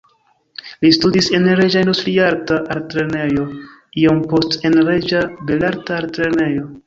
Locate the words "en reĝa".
1.39-1.83, 4.71-5.21